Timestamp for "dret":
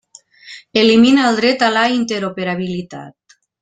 1.41-1.69